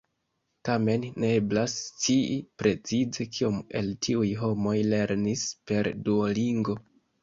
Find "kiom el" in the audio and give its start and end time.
3.37-3.95